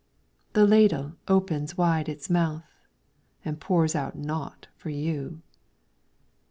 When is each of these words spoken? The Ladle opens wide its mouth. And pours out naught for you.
The 0.53 0.65
Ladle 0.65 1.13
opens 1.27 1.77
wide 1.77 2.09
its 2.09 2.27
mouth. 2.27 2.73
And 3.45 3.59
pours 3.59 3.93
out 3.95 4.17
naught 4.17 4.65
for 4.75 4.89
you. 4.89 5.43